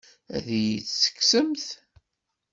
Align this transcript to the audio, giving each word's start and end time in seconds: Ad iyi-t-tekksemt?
Ad 0.35 0.47
iyi-t-tekksemt? 0.57 1.65